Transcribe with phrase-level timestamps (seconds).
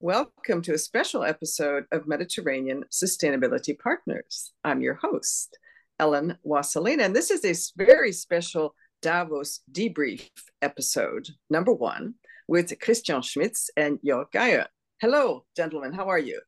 [0.00, 4.52] Welcome to a special episode of Mediterranean Sustainability Partners.
[4.62, 5.58] I'm your host,
[5.98, 10.30] Ellen Wasselina, and this is a very special Davos debrief
[10.62, 12.14] episode, number one,
[12.46, 14.66] with Christian Schmitz and Jörg Geier.
[15.00, 15.92] Hello, gentlemen.
[15.92, 16.42] How are you?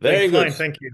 [0.00, 0.48] Very good.
[0.48, 0.90] Fine, thank you.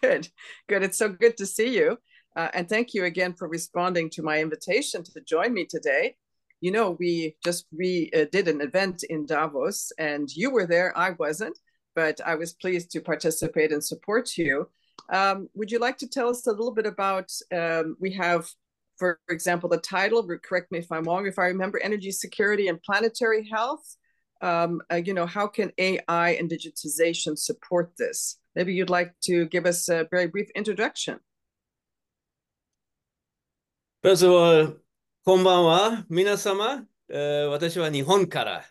[0.00, 0.28] Good,
[0.66, 0.82] good.
[0.82, 1.98] It's so good to see you.
[2.34, 6.14] Uh, and thank you again for responding to my invitation to join me today
[6.60, 10.96] you know, we just we uh, did an event in Davos, and you were there.
[10.96, 11.58] I wasn't,
[11.94, 14.68] but I was pleased to participate and support you.
[15.10, 17.30] Um, would you like to tell us a little bit about?
[17.54, 18.48] Um, we have,
[18.96, 20.26] for example, the title.
[20.42, 21.26] Correct me if I'm wrong.
[21.26, 23.96] If I remember, energy security and planetary health.
[24.40, 28.38] Um, uh, you know, how can AI and digitization support this?
[28.54, 31.18] Maybe you'd like to give us a very brief introduction.
[34.02, 34.74] First of all,
[35.27, 36.85] こんばんは、皆様。
[37.07, 38.65] えー、私は日本から、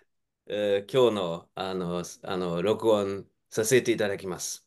[0.47, 4.63] えー、今日のあのあの録音させていただきます。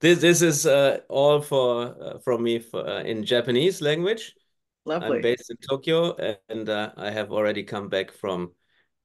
[0.00, 4.36] This, this is uh, all for uh, from me for, uh, in Japanese language.
[4.84, 5.16] Lovely.
[5.16, 6.14] I'm based in Tokyo
[6.48, 8.52] and uh, I have already come back from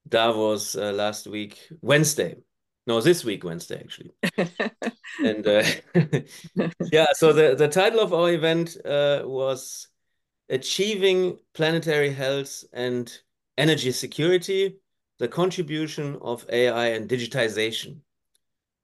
[0.07, 2.35] Davos uh, last week, Wednesday.
[2.85, 4.13] No, this week, Wednesday, actually.
[5.25, 5.63] and uh,
[6.91, 9.87] yeah, so the, the title of our event was
[10.48, 13.20] achieving planetary health and
[13.58, 14.76] energy security,
[15.18, 18.00] the contribution of AI and digitization.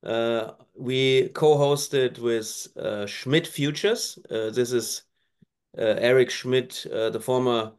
[0.03, 4.19] Uh, we co-hosted with uh, Schmidt Futures.
[4.31, 5.03] Uh, this is
[5.79, 7.73] uh, Eric Schmidt, uh, the former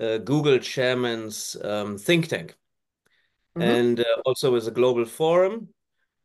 [0.00, 2.56] uh, Google chairman's um, think tank.
[3.54, 3.78] Mm -hmm.
[3.78, 5.74] And also with a global forum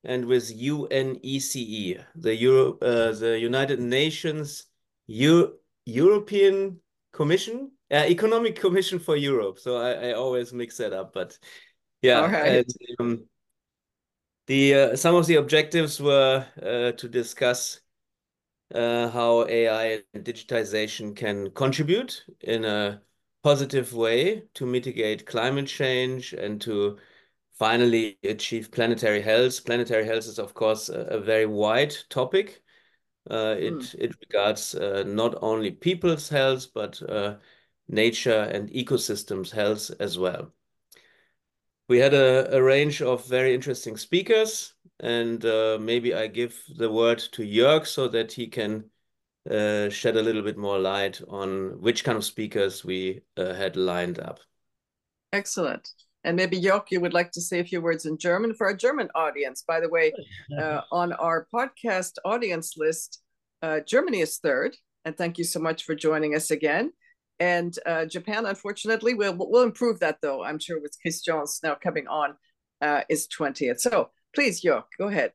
[0.04, 2.78] and with UNECE, the, Euro
[3.14, 4.72] the United Nations
[5.08, 6.82] U European
[7.16, 9.58] Commission, uh, Economic Commission for Europe.
[9.58, 11.40] So I, I always mix that up, but
[12.02, 12.20] yeah.
[12.30, 12.58] Right.
[12.58, 12.66] And,
[13.00, 13.24] um,
[14.48, 17.80] the uh, some of the objectives were uh, to discuss
[18.74, 23.02] uh, how AI and digitization can contribute in a
[23.44, 26.98] positive way to mitigate climate change and to
[27.58, 29.66] finally achieve planetary health.
[29.66, 32.62] Planetary health is, of course, a, a very wide topic.
[33.30, 33.96] Uh, it mm.
[33.96, 37.36] it regards uh, not only people's health but uh,
[37.88, 40.52] nature and ecosystems health as well.
[41.88, 46.92] We had a, a range of very interesting speakers, and uh, maybe I give the
[46.92, 48.90] word to Jörg so that he can
[49.50, 53.76] uh, shed a little bit more light on which kind of speakers we uh, had
[53.76, 54.40] lined up.
[55.32, 55.92] Excellent.
[56.26, 58.76] And maybe Jörg, you would like to say a few words in German for our
[58.76, 59.64] German audience.
[59.66, 60.12] By the way,
[60.60, 63.22] uh, on our podcast audience list,
[63.62, 64.76] uh, Germany is third.
[65.06, 66.92] And thank you so much for joining us again.
[67.40, 70.44] And uh, Japan, unfortunately, we'll, we'll improve that though.
[70.44, 72.34] I'm sure with Chris Jones now coming on
[72.82, 73.80] uh, is 20th.
[73.80, 75.32] So please, Jörg, go ahead.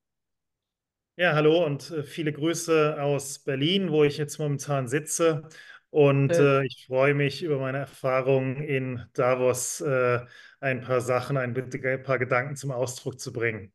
[1.17, 5.43] Ja, hallo und äh, viele Grüße aus Berlin, wo ich jetzt momentan sitze.
[5.91, 10.21] Und äh, ich freue mich über meine Erfahrungen in Davos, äh,
[10.61, 13.73] ein paar Sachen, ein, ein, paar Gedanken zum Ausdruck zu bringen.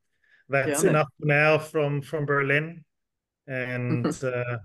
[0.49, 0.99] That's Gerne.
[0.99, 2.85] enough now from, from Berlin.
[3.47, 4.57] And uh,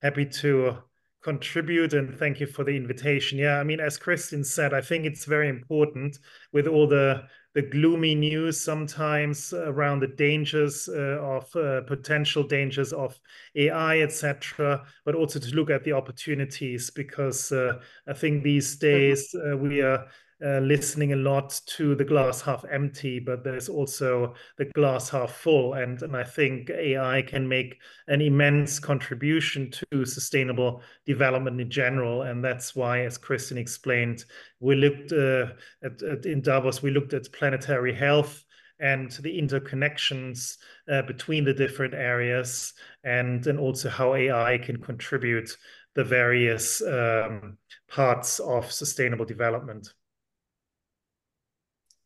[0.00, 0.78] happy to
[1.24, 3.38] contribute and thank you for the invitation.
[3.38, 6.18] Yeah, I mean, as Christian said, I think it's very important
[6.52, 7.24] with all the
[7.54, 13.18] the gloomy news sometimes around the dangers uh, of uh, potential dangers of
[13.54, 19.32] AI, etc., but also to look at the opportunities because uh, I think these days
[19.34, 20.04] uh, we are
[20.44, 25.32] uh, listening a lot to the glass half empty, but there's also the glass half
[25.32, 25.74] full.
[25.74, 27.78] And, and I think AI can make
[28.08, 32.22] an immense contribution to sustainable development in general.
[32.22, 34.24] And that's why, as Christian explained,
[34.60, 35.46] we looked uh,
[35.82, 38.44] at, at, in Davos, we looked at planetary health
[38.80, 40.56] and the interconnections
[40.90, 42.72] uh, between the different areas
[43.04, 45.56] and, and also how AI can contribute
[45.94, 47.56] the various um,
[47.88, 49.94] parts of sustainable development.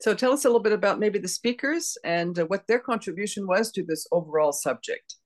[0.00, 3.46] So tell us a little bit about maybe the speakers and uh, what their contribution
[3.46, 5.16] was to this overall subject.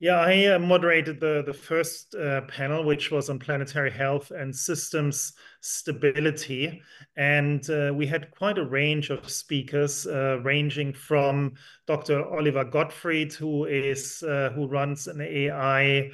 [0.00, 4.54] Yeah, I uh, moderated the the first uh, panel, which was on planetary health and
[4.54, 5.32] systems
[5.62, 6.82] stability,
[7.16, 11.54] and uh, we had quite a range of speakers, uh, ranging from
[11.86, 12.22] Dr.
[12.22, 16.10] Oliver Gottfried, who is uh, who runs an AI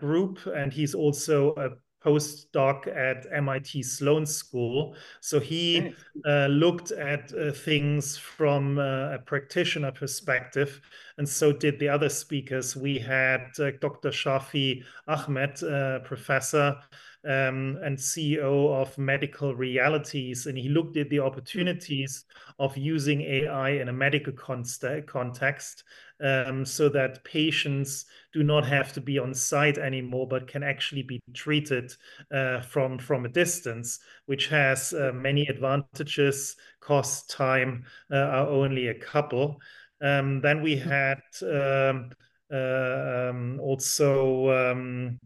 [0.00, 1.70] group, and he's also a
[2.04, 4.94] postdoc at MIT Sloan School.
[5.20, 5.92] So he
[6.24, 10.80] uh, looked at uh, things from uh, a practitioner perspective,
[11.18, 12.76] and so did the other speakers.
[12.76, 14.10] We had uh, Dr.
[14.10, 16.76] Shafi Ahmed, uh, professor
[17.24, 22.24] um, and CEO of Medical Realities, and he looked at the opportunities
[22.58, 25.84] of using AI in a medical context
[26.20, 31.02] um, so that patients do not have to be on site anymore, but can actually
[31.02, 31.92] be treated
[32.32, 36.56] uh, from, from a distance, which has uh, many advantages.
[36.80, 39.60] Cost, time uh, are only a couple.
[40.00, 42.10] Um, then we had um,
[42.52, 45.18] uh, um, also um,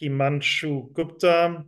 [0.00, 1.64] Himanshu Gupta,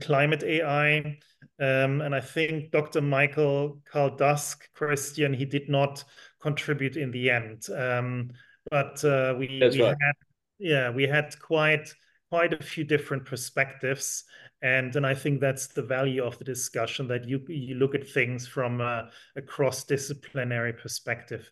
[0.00, 1.18] climate AI.
[1.60, 3.00] Um, and I think Dr.
[3.00, 6.04] Michael Carl Dusk, Christian, he did not
[6.40, 7.66] contribute in the end.
[7.70, 8.30] Um,
[8.70, 9.96] but uh, we, we right.
[10.00, 10.14] had,
[10.58, 11.92] yeah, we had quite
[12.30, 14.24] quite a few different perspectives,
[14.62, 18.08] and and I think that's the value of the discussion that you you look at
[18.08, 21.50] things from a, a cross disciplinary perspective.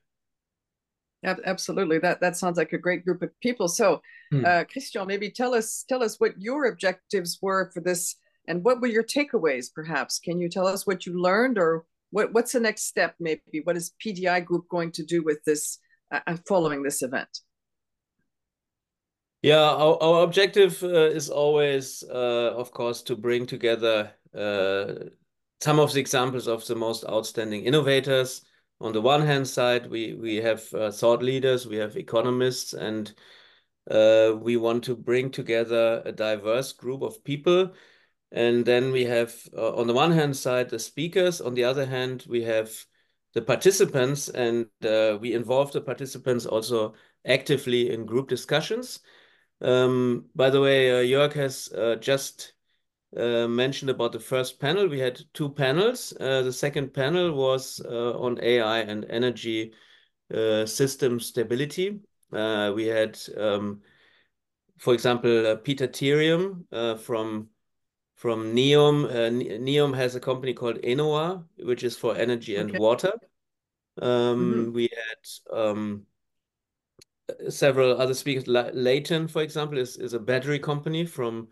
[1.23, 3.69] Absolutely, that that sounds like a great group of people.
[3.69, 4.01] So,
[4.31, 4.45] hmm.
[4.45, 8.17] uh, Christian, maybe tell us tell us what your objectives were for this,
[8.49, 9.67] and what were your takeaways?
[9.73, 13.17] Perhaps can you tell us what you learned, or what what's the next step?
[13.21, 15.79] Maybe what is PDI Group going to do with this
[16.11, 17.29] uh, uh, following this event?
[19.43, 25.09] Yeah, our, our objective uh, is always, uh, of course, to bring together uh,
[25.61, 28.43] some of the examples of the most outstanding innovators
[28.81, 33.13] on the one hand side, we we have uh, thought leaders, we have economists, and
[33.91, 37.73] uh, we want to bring together a diverse group of people.
[38.33, 41.41] And then we have, uh, on the one hand side, the speakers.
[41.41, 42.71] On the other hand, we have
[43.35, 46.95] the participants, and uh, we involve the participants also
[47.27, 49.01] actively in group discussions.
[49.61, 52.55] Um, by the way, uh, Jörg has uh, just
[53.17, 54.89] uh, mentioned about the first panel.
[54.89, 56.13] We had two panels.
[56.21, 59.73] Uh, the second panel was uh, on AI and energy
[60.33, 62.01] uh, system stability.
[62.33, 63.81] Uh, we had, um,
[64.79, 66.65] for example, Peter Terium
[67.01, 67.49] from
[68.15, 69.09] from Neom.
[69.61, 72.79] Neom has a company called Enowa, which is for energy and okay.
[72.79, 73.13] water.
[74.01, 74.73] Um, mm -hmm.
[74.73, 76.07] We had um,
[77.49, 78.47] several other speakers.
[78.47, 81.49] Lyten, for example, is, is a battery company from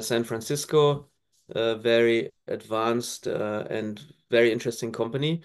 [0.00, 1.08] San Francisco,
[1.50, 4.00] a very advanced uh, and
[4.30, 5.42] very interesting company.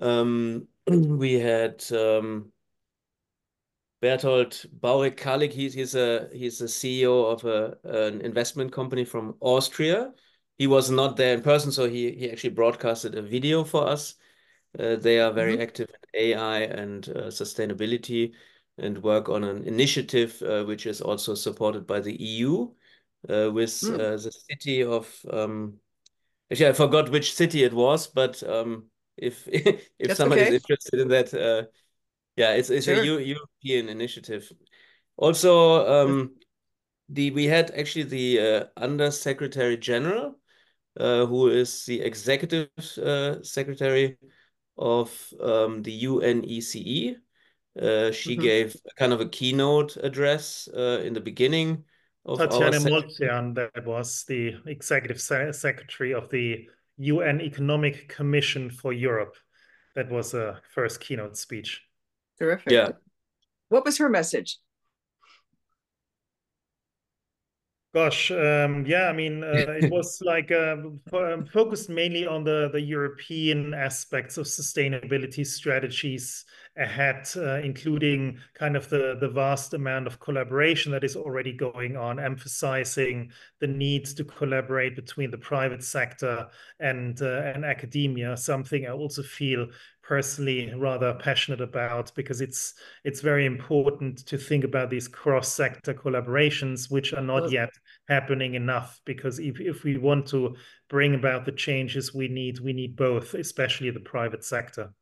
[0.00, 2.52] Um, we had um,
[4.02, 5.52] Berthold Baurek-Karlic.
[5.52, 10.12] He's he's a he's a CEO of a an investment company from Austria.
[10.58, 14.14] He was not there in person, so he he actually broadcasted a video for us.
[14.78, 15.62] Uh, they are very mm -hmm.
[15.62, 18.34] active in AI and uh, sustainability
[18.78, 22.68] and work on an initiative uh, which is also supported by the EU
[23.28, 23.96] uh, with mm.
[23.96, 25.78] the city of um,
[26.50, 28.86] actually I forgot which city it was, but um,
[29.16, 29.46] if
[29.98, 30.50] if somebody okay.
[30.50, 31.66] is interested in that, uh,
[32.36, 33.00] yeah, it's it's sure.
[33.00, 34.50] a U European initiative.
[35.16, 36.34] Also, um,
[37.08, 40.38] the we had actually the uh, Under Secretary General,
[40.98, 42.68] uh, who is the executive
[42.98, 44.18] uh, secretary
[44.76, 47.16] of um, the UNECE.
[47.80, 48.42] Uh, she mm -hmm.
[48.42, 51.84] gave kind of a keynote address uh, in the beginning
[52.34, 56.68] Tatiana Molcean, that was the executive se secretary of the
[56.98, 59.36] UN Economic Commission for Europe.
[59.94, 61.82] That was a first keynote speech.
[62.38, 62.72] Terrific.
[62.72, 62.88] Yeah.
[63.68, 64.58] What was her message?
[67.94, 70.76] Gosh, um, yeah, I mean, uh, it was like uh,
[71.50, 76.44] focused mainly on the, the European aspects of sustainability strategies
[76.76, 81.96] ahead, uh, including kind of the, the vast amount of collaboration that is already going
[81.96, 83.30] on, emphasizing
[83.60, 86.46] the need to collaborate between the private sector
[86.80, 89.68] and, uh, and academia, something I also feel
[90.06, 96.90] personally rather passionate about because it's it's very important to think about these cross-sector collaborations
[96.90, 97.70] which are not yet
[98.08, 100.54] happening enough because if, if we want to
[100.88, 104.92] bring about the changes we need we need both especially the private sector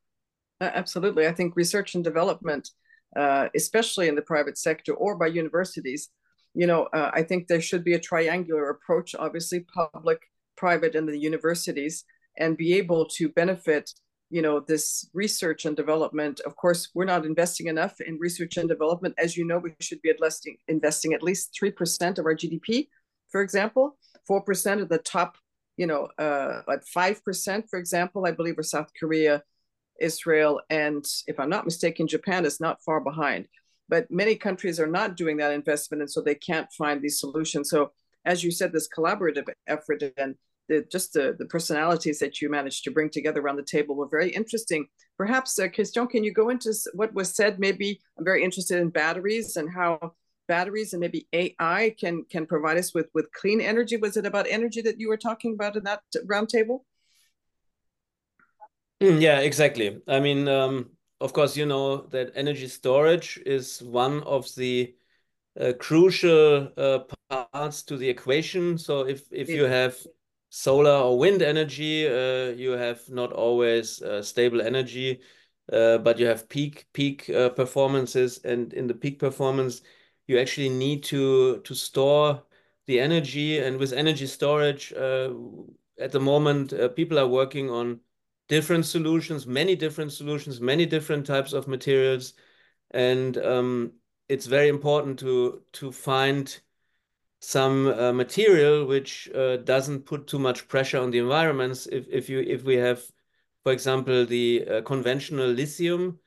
[0.75, 1.27] absolutely.
[1.27, 2.71] I think research and development,
[3.17, 6.11] uh, especially in the private sector or by universities,
[6.55, 10.21] you know, uh, I think there should be a triangular approach, obviously public,
[10.57, 12.05] private, and the universities,
[12.39, 13.91] and be able to benefit,
[14.31, 16.41] you know, this research and development.
[16.41, 19.15] Of course, we're not investing enough in research and development.
[19.19, 22.89] As you know, we should be investing, investing at least 3% of our GDP,
[23.31, 23.97] for example,
[24.31, 25.37] 4% of the top,
[25.77, 29.43] you know, uh, at 5%, for example, I believe, or South Korea,
[30.01, 33.49] Israel, and if I'm not mistaken, Japan is not far behind.
[33.89, 37.71] But many countries are not doing that investment, and so they can't find these solutions.
[37.71, 37.93] So,
[38.25, 40.35] as you said, this collaborative effort and
[40.69, 44.09] the, just the, the personalities that you managed to bring together around the table were
[44.09, 44.87] very interesting.
[45.19, 47.59] Perhaps, uh, Christian, can you go into what was said?
[47.59, 50.15] Maybe I'm very interested in batteries and how
[50.49, 53.97] batteries and maybe AI can can provide us with with clean energy.
[53.97, 56.81] Was it about energy that you were talking about in that roundtable?
[59.05, 60.01] Mm, yeah, exactly.
[60.09, 64.95] I mean, um, of course, you know that energy storage is one of the
[65.61, 68.79] uh, crucial uh, parts to the equation.
[68.79, 69.97] So if if you have
[70.51, 75.21] solar or wind energy, uh, you have not always uh, stable energy,
[75.73, 79.83] uh, but you have peak peak uh, performances, and in the peak performance,
[80.29, 82.43] you actually need to to store
[82.87, 83.59] the energy.
[83.59, 88.01] And with energy storage, at the moment, people are working on
[88.49, 92.35] different solutions, many different solutions, many different types of materials,
[92.91, 93.93] and um,
[94.29, 96.61] it's very important to to find
[97.41, 101.87] some uh, material which uh, doesn't put too much pressure on the environments.
[101.87, 103.03] If if you if we have,
[103.63, 106.19] for example, the uh, conventional lithium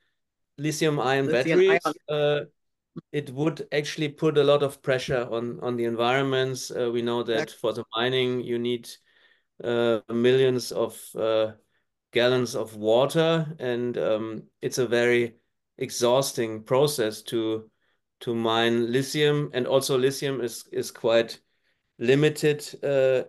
[0.57, 1.81] lithium ion lithium batteries.
[1.85, 1.95] Ion.
[2.09, 2.45] Uh,
[3.11, 6.71] it would actually put a lot of pressure on on the environments.
[6.71, 8.89] Uh, we know that for the mining, you need
[9.63, 10.99] uh, millions of
[12.17, 15.35] gallons of water, and um, it's a very
[15.77, 17.69] exhausting process to
[18.19, 21.39] to mine lithium, and also lithium is is quite
[21.99, 22.59] limited.
[22.83, 23.23] Uh,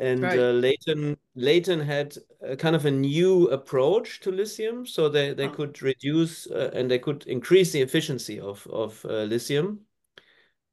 [0.00, 0.38] and right.
[0.38, 5.48] uh, Lyten Lyten had a kind of a new approach to lithium, so they they
[5.48, 5.56] oh.
[5.56, 9.80] could reduce uh, and they could increase the efficiency of of uh, lithium.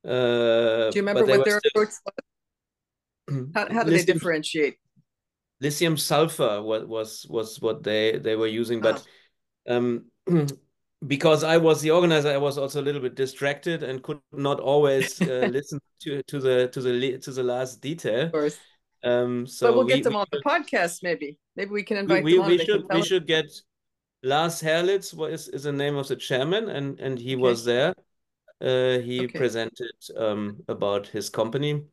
[0.06, 2.02] Uh, do you remember what their approach was?
[3.56, 4.78] How, how do they differentiate?
[5.62, 9.06] Lithium sulfur was was was what they they were using but
[9.68, 9.78] oh.
[9.78, 10.06] um
[11.08, 14.60] because I was the organizer, I was also a little bit distracted and could not
[14.60, 18.26] always uh, listen to to the to the to the last detail.
[18.26, 18.58] Of course.
[19.04, 21.38] Um, so but we'll get we, them we on should, the podcast, maybe.
[21.56, 22.50] Maybe we can invite we, them on.
[22.50, 23.46] We should we should get
[24.24, 27.42] Lars Herlitz is, is the name of the chairman, and and he okay.
[27.42, 27.94] was there.
[28.62, 29.38] Uh, he okay.
[29.38, 31.84] presented um, about his company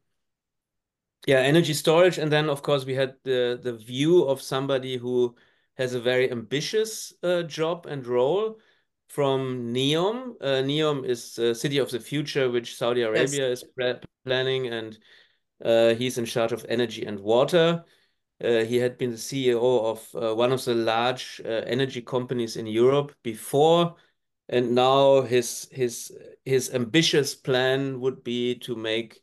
[1.27, 5.35] yeah energy storage and then of course we had the the view of somebody who
[5.75, 8.59] has a very ambitious uh, job and role
[9.09, 13.63] from neom uh, neom is a city of the future which saudi arabia yes.
[13.63, 14.99] is planning and
[15.65, 17.85] uh, he's in charge of energy and water
[18.43, 22.57] uh, he had been the ceo of uh, one of the large uh, energy companies
[22.57, 23.95] in europe before
[24.49, 26.13] and now his his
[26.45, 29.23] his ambitious plan would be to make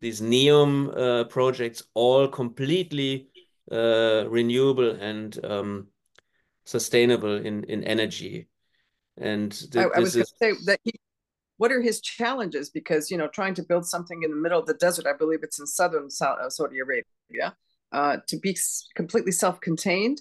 [0.00, 3.28] these NEOM uh, projects all completely
[3.70, 5.88] uh, renewable and um,
[6.64, 8.48] sustainable in, in energy.
[9.16, 10.92] And th- I, I, was going to say that he,
[11.56, 12.68] what are his challenges?
[12.70, 15.40] Because you know, trying to build something in the middle of the desert, I believe
[15.42, 17.56] it's in southern uh, Saudi Arabia,
[17.92, 18.56] uh, to be
[18.94, 20.20] completely self-contained,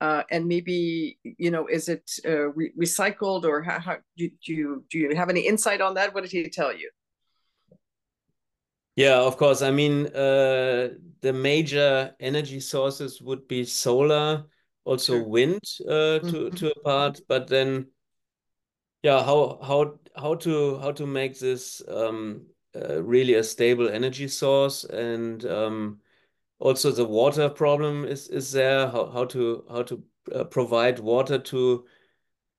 [0.00, 4.84] uh, and maybe you know, is it uh, re- recycled or how, how do, you
[4.90, 6.12] do you have any insight on that?
[6.12, 6.90] What did he tell you?
[8.96, 9.62] Yeah, of course.
[9.62, 10.90] I mean, uh,
[11.22, 14.44] the major energy sources would be solar,
[14.84, 15.28] also sure.
[15.28, 16.56] wind, uh, to mm-hmm.
[16.56, 17.20] to a part.
[17.26, 17.86] But then,
[19.02, 22.46] yeah, how how how to how to make this um,
[22.76, 26.00] uh, really a stable energy source, and um,
[26.58, 28.88] also the water problem is is there.
[28.88, 30.02] How how to how to
[30.34, 31.86] uh, provide water to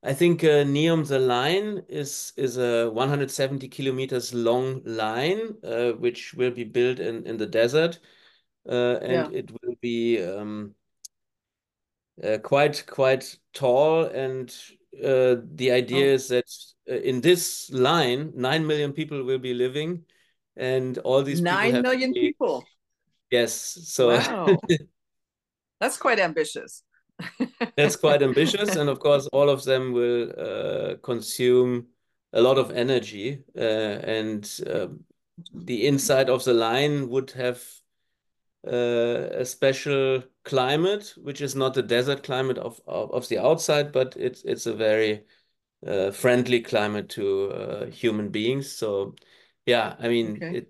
[0.06, 6.34] I think uh, Neom the line is is a 170 kilometers long line, uh, which
[6.34, 8.00] will be built in in the desert,
[8.68, 9.40] uh, and yeah.
[9.40, 10.76] it will be um,
[12.22, 14.04] uh, quite quite tall.
[14.04, 14.54] And
[15.02, 16.16] uh, the idea oh.
[16.16, 16.52] is that
[16.92, 20.04] uh, in this line, nine million people will be living,
[20.58, 22.66] and all these nine million people.
[23.32, 24.58] Yes, so wow.
[25.80, 26.84] that's quite ambitious.
[27.76, 31.88] That's quite ambitious, and of course, all of them will uh, consume
[32.32, 34.88] a lot of energy, uh, and uh,
[35.54, 37.64] the inside of the line would have
[38.68, 43.92] uh, a special climate, which is not the desert climate of of, of the outside,
[43.92, 45.24] but it's it's a very
[45.86, 48.72] uh, friendly climate to uh, human beings.
[48.72, 49.16] So,
[49.66, 50.58] yeah, I mean, okay.
[50.58, 50.68] it,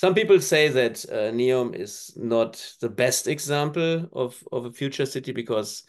[0.00, 5.04] some people say that uh, Neom is not the best example of, of a future
[5.04, 5.82] city because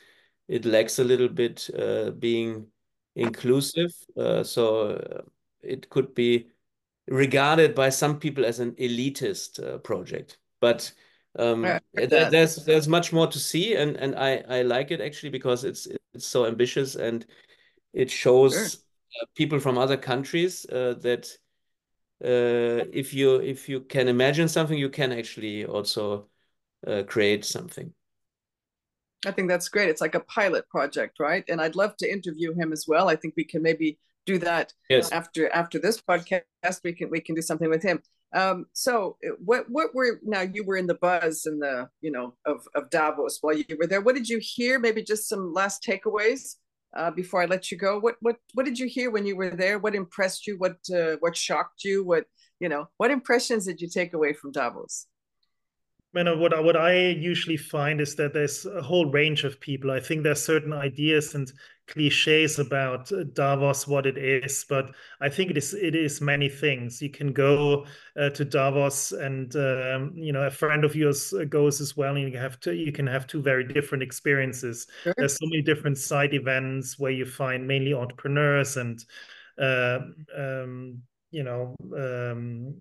[0.49, 2.67] it lacks a little bit uh, being
[3.15, 3.93] inclusive.
[4.17, 5.21] Uh, so uh,
[5.61, 6.47] it could be
[7.07, 10.39] regarded by some people as an elitist uh, project.
[10.59, 10.91] But
[11.39, 15.63] um, there's there's much more to see, and and I I like it actually because
[15.63, 17.25] it's it's so ambitious and
[17.93, 18.81] it shows sure.
[19.21, 21.29] Uh, people from other countries that
[22.23, 26.27] uh, if you if you can imagine something, you can actually also
[26.85, 27.93] uh, create something.
[29.25, 29.89] I think that's great.
[29.89, 31.43] It's like a pilot project, right?
[31.47, 33.07] And I'd love to interview him as well.
[33.07, 35.11] I think we can maybe do that yes.
[35.11, 36.43] after after this podcast.
[36.83, 38.01] We can we can do something with him.
[38.33, 42.35] Um, so what what were now you were in the buzz and the you know
[42.45, 44.01] of of Davos while you were there.
[44.01, 44.79] What did you hear?
[44.79, 46.57] Maybe just some last takeaways
[46.95, 47.99] uh, before I let you go.
[47.99, 49.79] What what what did you hear when you were there?
[49.79, 50.57] What impressed you?
[50.57, 52.03] What uh, what shocked you?
[52.03, 52.25] What
[52.59, 52.87] you know?
[52.97, 55.07] What impressions did you take away from Davos?
[56.13, 59.91] You know, what what I usually find is that there's a whole range of people.
[59.91, 61.51] I think there's certain ideas and
[61.87, 67.01] cliches about Davos, what it is, but I think it is it is many things.
[67.01, 67.85] You can go
[68.17, 72.29] uh, to Davos, and um, you know, a friend of yours goes as well, and
[72.29, 74.87] you have to you can have two very different experiences.
[75.03, 75.13] Sure.
[75.17, 79.03] There's so many different side events where you find mainly entrepreneurs and
[79.57, 79.99] uh,
[80.37, 81.01] um,
[81.31, 82.75] you know um,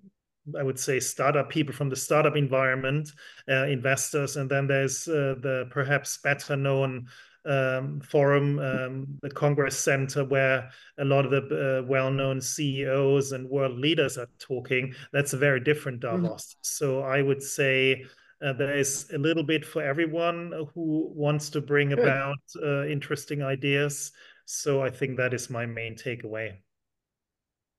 [0.59, 3.11] I would say startup people from the startup environment,
[3.49, 7.09] uh, investors, and then there's uh, the perhaps better known
[7.45, 13.33] um, forum, um, the Congress Center, where a lot of the uh, well known CEOs
[13.33, 14.95] and world leaders are talking.
[15.13, 16.23] That's a very different mm-hmm.
[16.23, 16.47] Davos.
[16.47, 16.59] Mm-hmm.
[16.63, 18.05] So I would say.
[18.43, 21.99] Uh, there is a little bit for everyone who wants to bring Good.
[21.99, 24.13] about uh, interesting ideas.
[24.47, 26.55] So I think that is my main takeaway.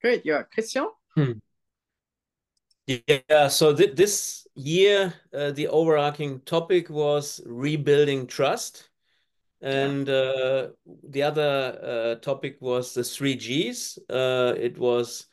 [0.01, 0.25] Great.
[0.25, 0.43] Yeah.
[0.43, 0.87] Christian?
[1.15, 1.31] Hmm.
[3.07, 8.89] Yeah, so th this year, uh, the overarching topic was rebuilding trust.
[9.61, 10.69] And uh,
[11.03, 13.99] the other uh, topic was the three Gs.
[14.09, 15.27] Uh, it was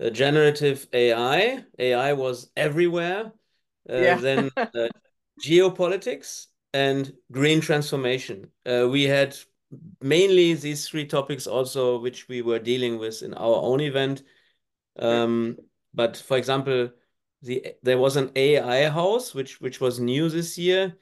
[0.00, 1.64] uh, generative AI.
[1.78, 3.32] AI was everywhere.
[3.88, 4.20] Uh, yeah.
[4.20, 4.88] then uh,
[5.40, 8.50] geopolitics and green transformation.
[8.66, 9.36] we had
[10.00, 14.22] mainly these three topics also, which we were dealing with in our own event.
[14.98, 15.56] Um,
[15.94, 16.90] but for example,
[17.42, 20.96] the there was an AI house which which was new this year,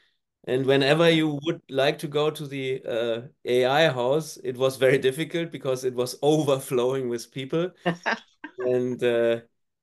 [0.44, 4.99] and whenever you would like to go to the uh, AI house, it was very
[4.99, 7.70] difficult because it was overflowing with people.
[8.58, 9.40] and uh,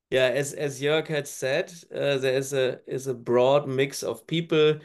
[0.10, 4.28] yeah, as as Jörg had said, uh, there is a is a broad mix of
[4.28, 4.80] people.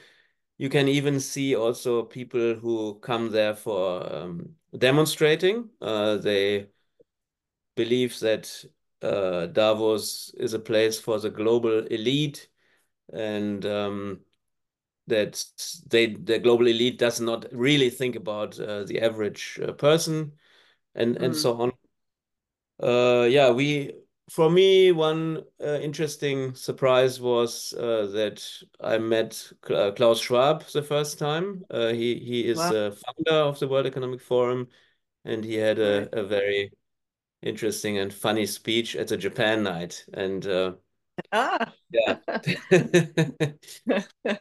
[0.57, 5.71] You can even see also people who come there for um, demonstrating.
[5.81, 6.69] Uh, they
[7.75, 8.65] believe that
[9.05, 12.49] uh, Davos is a place for the global elite,
[13.13, 14.21] and um,
[15.07, 15.45] that
[15.87, 20.33] they the global elite does not really think about uh, the average uh, person,
[20.95, 21.23] and mm.
[21.23, 21.73] and so on.
[22.83, 23.93] Uh, yeah, we
[24.31, 28.43] for me one uh, interesting surprise was uh, that
[28.81, 31.63] I met Klaus Schwab the first time.
[31.71, 32.73] he he is wow.
[32.73, 34.69] the founder of the World Economic Forum,
[35.27, 36.73] and he had a, a very
[37.45, 40.05] interesting and funny speech at the Japan night.
[40.15, 40.73] And uh,
[41.33, 42.19] ah, yeah.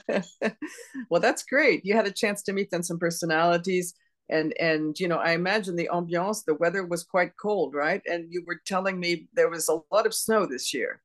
[1.09, 1.85] well, that's great.
[1.85, 3.93] You had a chance to meet then some personalities.
[4.29, 8.01] And and you know, I imagine the ambiance, the weather was quite cold, right?
[8.05, 11.01] And you were telling me there was a lot of snow this year.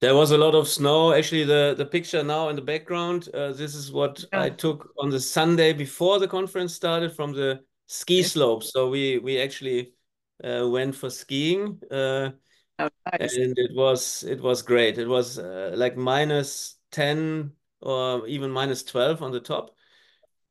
[0.00, 1.12] There was a lot of snow.
[1.12, 4.42] Actually, the, the picture now in the background, uh, this is what yeah.
[4.42, 8.72] I took on the Sunday before the conference started from the ski slopes.
[8.72, 9.94] So we we actually
[10.42, 11.80] uh, went for skiing.
[11.90, 12.30] Uh,
[12.78, 13.36] oh, nice.
[13.36, 14.98] And it was it was great.
[14.98, 19.74] It was uh, like minus 10 or even minus 12 on the top.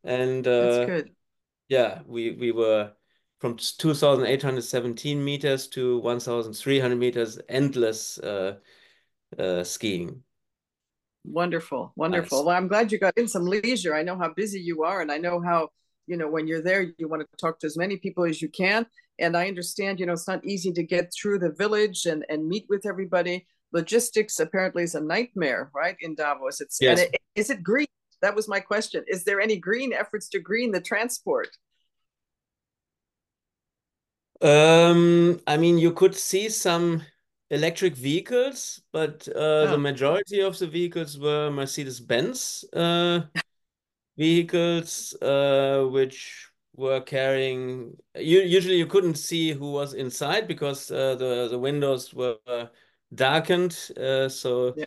[0.03, 1.11] And That's good.
[1.69, 2.91] Yeah, we we were
[3.39, 8.55] from 2,817 meters to 1,300 meters, endless uh,
[9.37, 10.23] uh, skiing.
[11.25, 12.39] Wonderful, wonderful.
[12.39, 12.45] Nice.
[12.45, 13.95] Well, I'm glad you got in some leisure.
[13.95, 15.69] I know how busy you are, and I know how
[16.07, 18.49] you know when you're there, you want to talk to as many people as you
[18.49, 18.85] can.
[19.19, 22.47] And i understand you know it's not easy to get through the village and and
[22.47, 23.45] meet with everybody.
[23.71, 26.61] Logistics apparently is a nightmare right in davos?
[26.61, 26.99] It's yes.
[26.99, 27.87] It, is it green?
[28.21, 29.03] That was my question.
[29.07, 31.49] Is there any green efforts to green the transport?
[34.41, 37.03] Um i mean you could see some
[37.53, 39.67] electric vehicles but uh, oh.
[39.71, 43.21] the majority of the vehicles were mercedes benz uh,
[44.17, 51.15] vehicles uh, which were carrying you usually you couldn't see who was inside because uh,
[51.15, 52.37] the the windows were
[53.13, 54.85] darkened uh, so yeah.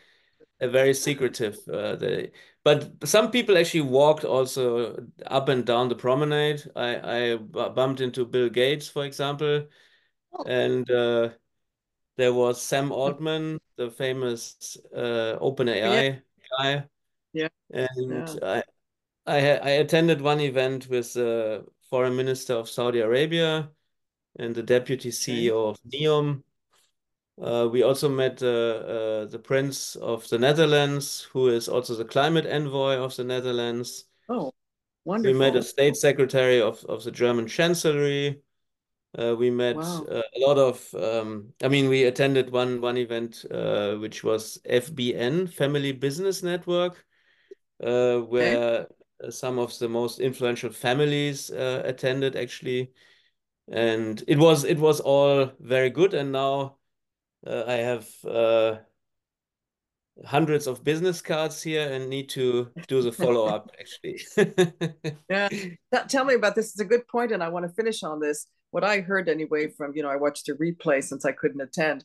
[0.61, 2.31] a very secretive uh, the,
[2.65, 8.25] but some people actually walked also up and down the promenade i i bumped into
[8.25, 9.67] bill gates for example
[10.33, 10.45] oh.
[10.45, 11.29] and uh,
[12.17, 16.17] there was sam altman the famous uh, open ai yeah.
[16.59, 16.85] guy
[17.33, 18.55] yeah and yeah.
[18.57, 18.63] i
[19.27, 23.71] I, I attended one event with the foreign minister of Saudi Arabia
[24.39, 26.43] and the deputy CEO of NEOM.
[27.41, 32.05] Uh, we also met uh, uh, the Prince of the Netherlands, who is also the
[32.05, 34.05] climate envoy of the Netherlands.
[34.29, 34.53] Oh,
[35.05, 35.33] wonderful.
[35.33, 38.41] We met a state secretary of, of the German Chancellery.
[39.19, 40.07] Uh, we met wow.
[40.11, 40.95] uh, a lot of.
[40.95, 47.05] Um, I mean, we attended one one event uh, which was FBN Family Business Network,
[47.83, 48.87] uh, where okay.
[49.31, 52.93] Some of the most influential families uh, attended actually,
[53.71, 56.15] and it was it was all very good.
[56.15, 56.77] And now
[57.47, 58.07] uh, I have
[60.25, 64.21] hundreds of business cards here and need to do the follow up actually.
[65.31, 65.49] yeah,
[66.09, 66.71] tell me about this.
[66.71, 68.47] It's a good point, and I want to finish on this.
[68.71, 72.05] What I heard anyway from you know I watched a replay since I couldn't attend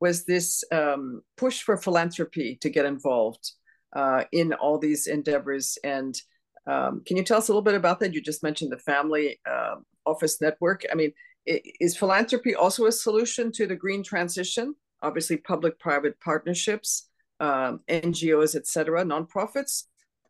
[0.00, 3.52] was this um, push for philanthropy to get involved
[3.94, 5.78] uh, in all these endeavors.
[5.84, 6.20] And
[6.66, 8.14] um, can you tell us a little bit about that?
[8.14, 10.84] You just mentioned the family uh, office network.
[10.90, 11.12] I mean,
[11.46, 14.74] is philanthropy also a solution to the green transition?
[15.02, 17.08] Obviously, public-private partnerships
[17.42, 19.84] um, NGOs, et cetera, nonprofits.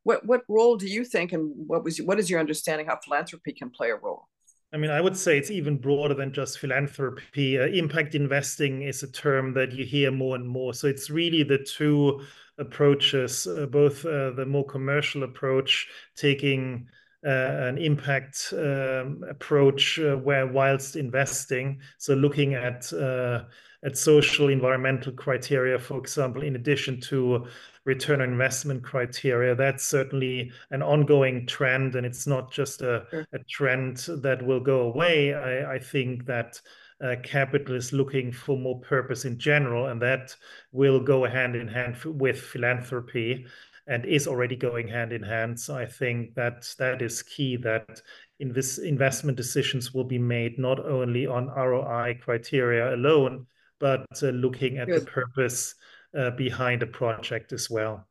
[0.04, 3.52] What what role do you think, and what was what is your understanding how philanthropy
[3.52, 4.28] can play a role?
[4.72, 7.58] I mean, I would say it's even broader than just philanthropy.
[7.58, 10.72] Uh, impact investing is a term that you hear more and more.
[10.72, 12.24] So it's really the two
[12.58, 16.88] approaches, uh, both uh, the more commercial approach, taking
[17.22, 23.44] an impact um, approach uh, where whilst investing, so looking at uh,
[23.84, 27.46] at social environmental criteria, for example, in addition to
[27.84, 29.54] return on investment criteria.
[29.54, 34.82] That's certainly an ongoing trend, and it's not just a, a trend that will go
[34.82, 35.34] away.
[35.34, 36.60] I, I think that
[37.02, 40.36] uh, capital is looking for more purpose in general, and that
[40.70, 43.46] will go hand in hand with philanthropy
[43.86, 45.58] and is already going hand in hand.
[45.58, 48.00] So I think that that is key that
[48.40, 53.46] in this investment decisions will be made not only on ROI criteria alone,
[53.80, 55.02] but uh, looking at Good.
[55.02, 55.74] the purpose
[56.16, 58.06] uh, behind a project as well.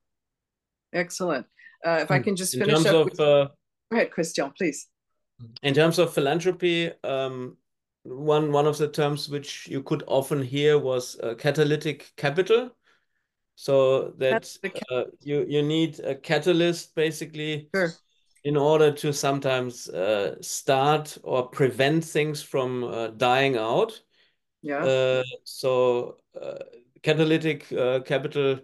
[0.93, 1.45] Excellent.
[1.85, 2.23] Uh, if I hmm.
[2.23, 2.95] can just in finish up.
[2.95, 3.17] Of, with...
[3.17, 3.49] Go
[3.91, 4.87] ahead, Christian, please.
[5.63, 7.57] In terms of philanthropy, um,
[8.03, 12.71] one one of the terms which you could often hear was uh, catalytic capital.
[13.55, 14.57] So that
[14.91, 17.91] uh, you you need a catalyst basically sure.
[18.43, 24.01] in order to sometimes uh, start or prevent things from uh, dying out.
[24.61, 24.83] Yeah.
[24.83, 26.59] Uh, so uh,
[27.03, 28.59] catalytic uh, capital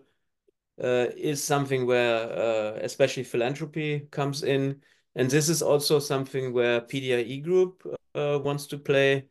[0.80, 4.82] is something where especially philanthropy comes in.
[5.16, 7.84] And this is also something where PDIE Group
[8.16, 9.28] wants to play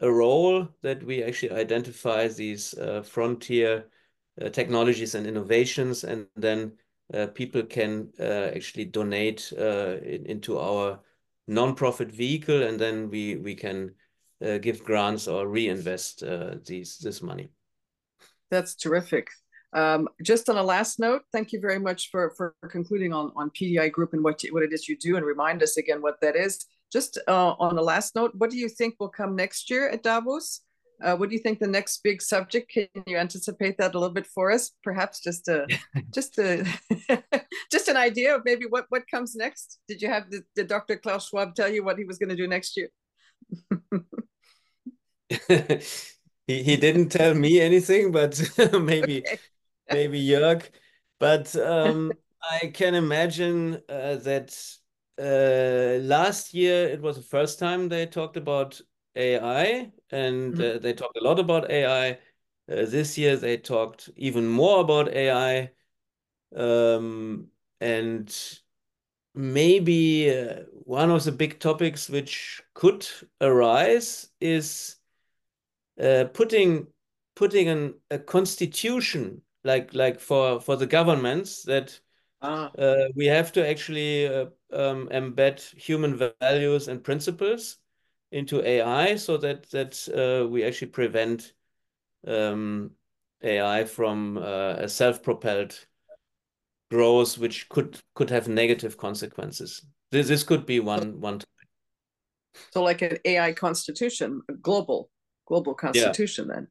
[0.00, 3.88] a role that we actually identify these frontier
[4.52, 6.72] technologies and innovations, and then
[7.34, 11.00] people can actually donate into our
[11.48, 13.94] non-profit vehicle, and then we we can
[14.44, 17.50] uh, give grants or reinvest uh, these this money.
[18.50, 19.28] That's terrific.
[19.72, 23.50] Um, just on a last note, thank you very much for for concluding on on
[23.50, 26.36] PDI Group and what what it is you do, and remind us again what that
[26.36, 26.66] is.
[26.92, 30.02] Just uh, on the last note, what do you think will come next year at
[30.02, 30.60] Davos?
[31.02, 32.70] Uh, what do you think the next big subject?
[32.70, 34.70] Can you anticipate that a little bit for us?
[34.84, 35.66] Perhaps just a,
[36.14, 36.64] just a,
[37.72, 39.80] just an idea of maybe what what comes next.
[39.88, 40.96] Did you have the, did Dr.
[40.96, 42.88] Klaus Schwab tell you what he was going to do next year?
[46.46, 48.40] he he didn't tell me anything, but
[48.72, 49.38] maybe okay.
[49.90, 50.62] maybe Jörg.
[51.18, 52.12] But um,
[52.42, 54.56] I can imagine uh, that
[55.20, 58.80] uh, last year it was the first time they talked about
[59.14, 60.76] AI, and mm -hmm.
[60.76, 62.18] uh, they talked a lot about AI.
[62.68, 65.72] Uh, this year they talked even more about AI,
[66.56, 68.60] um, and
[69.34, 73.06] maybe uh, one of the big topics which could
[73.40, 74.96] arise is
[76.00, 76.86] uh, putting
[77.34, 81.98] putting an, a constitution like like for for the governments that
[82.42, 82.70] ah.
[82.78, 87.78] uh, we have to actually uh, um, embed human values and principles
[88.32, 91.52] into AI so that that uh, we actually prevent
[92.26, 92.90] um,
[93.42, 95.78] AI from uh, a self-propelled
[96.90, 99.84] growth, which could could have negative consequences.
[100.10, 101.40] This this could be one one.
[102.72, 105.10] So, like an AI constitution, a global
[105.46, 106.54] global constitution, yeah.
[106.54, 106.68] then.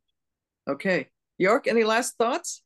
[0.68, 1.68] Okay, Jörg.
[1.68, 2.64] any last thoughts?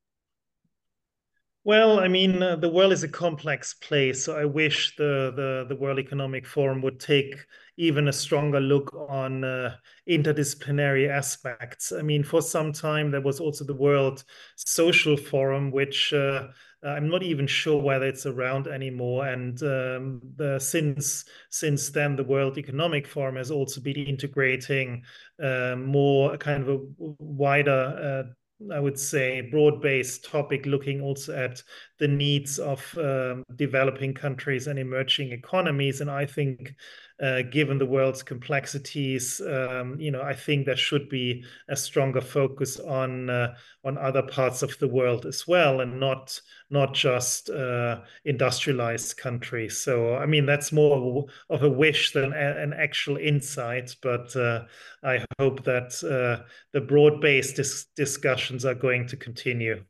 [1.65, 4.23] Well, I mean, uh, the world is a complex place.
[4.23, 7.35] So I wish the, the, the World Economic Forum would take
[7.77, 9.75] even a stronger look on uh,
[10.07, 11.91] interdisciplinary aspects.
[11.91, 14.23] I mean, for some time, there was also the World
[14.55, 16.49] Social Forum, which uh,
[16.83, 19.25] I'm not even sure whether it's around anymore.
[19.27, 25.03] And um, the, since since then, the World Economic Forum has also been integrating
[25.41, 28.31] uh, more kind of a wider uh,
[28.71, 31.61] I would say, broad based topic looking also at
[31.99, 36.01] the needs of um, developing countries and emerging economies.
[36.01, 36.73] And I think,
[37.21, 42.21] uh, given the world's complexities, um, you know, I think there should be a stronger
[42.21, 47.49] focus on uh, on other parts of the world as well, and not not just
[47.49, 49.77] uh, industrialized countries.
[49.77, 53.95] So, I mean, that's more of a wish than a, an actual insight.
[54.01, 54.65] But uh,
[55.03, 59.85] I hope that uh, the broad based dis discussions are going to continue.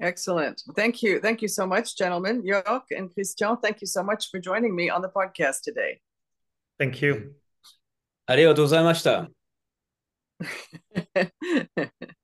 [0.00, 0.62] Excellent.
[0.76, 1.20] Thank you.
[1.20, 2.42] Thank you so much, gentlemen.
[2.42, 6.00] Jörg and Christian, thank you so much for joining me on the podcast today.
[6.78, 7.34] Thank you.
[8.26, 9.30] ありがとうございました。